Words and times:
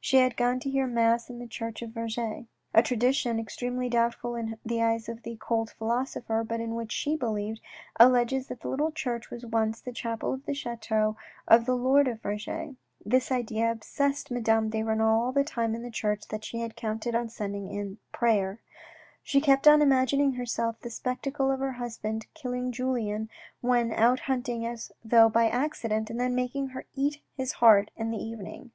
She 0.00 0.18
had 0.18 0.36
gone 0.36 0.60
to 0.60 0.70
hear 0.70 0.86
mass 0.86 1.28
in 1.28 1.40
the 1.40 1.48
church 1.48 1.82
of 1.82 1.90
Vergy. 1.90 2.46
A 2.72 2.80
tradition, 2.80 3.40
extremely 3.40 3.88
doubtful 3.88 4.36
in 4.36 4.56
the 4.64 4.80
eyes 4.80 5.08
of 5.08 5.24
the 5.24 5.34
cold 5.38 5.70
philosopher, 5.70 6.44
but 6.44 6.60
in 6.60 6.76
which 6.76 6.92
she 6.92 7.16
believed, 7.16 7.60
alleges 7.98 8.46
that 8.46 8.60
the 8.60 8.68
little 8.68 8.92
church 8.92 9.30
was 9.30 9.44
once 9.44 9.80
the 9.80 9.90
chapel 9.92 10.32
of 10.32 10.46
the 10.46 10.54
chateau 10.54 11.16
of 11.48 11.64
the 11.66 11.74
Lord 11.76 12.06
of 12.06 12.22
Vergy. 12.22 12.76
This 13.04 13.32
idea 13.32 13.68
obsessed 13.68 14.30
Madame 14.30 14.70
de 14.70 14.80
Renal 14.84 15.20
all 15.24 15.32
the 15.32 15.42
time 15.42 15.74
in 15.74 15.82
the 15.82 15.90
church 15.90 16.28
that 16.28 16.44
she 16.44 16.60
had 16.60 16.76
counted 16.76 17.16
on 17.16 17.28
spending 17.28 17.66
in 17.66 17.98
prayer. 18.12 18.60
She 19.24 19.40
kept 19.40 19.66
on 19.66 19.80
imagin 19.82 20.20
ing 20.20 20.30
to 20.30 20.36
herself 20.38 20.78
the 20.78 20.90
spectacle 20.90 21.50
of 21.50 21.58
her 21.58 21.72
husband 21.72 22.26
killing 22.32 22.70
Julien 22.70 23.28
when 23.60 23.92
out 23.92 24.20
hunting 24.20 24.64
as 24.64 24.92
though 25.04 25.28
by 25.28 25.48
accident, 25.48 26.10
and 26.10 26.20
then 26.20 26.36
making 26.36 26.68
her 26.68 26.86
eat 26.94 27.22
his 27.36 27.54
heart 27.54 27.90
in 27.96 28.12
the 28.12 28.18
evening. 28.22 28.70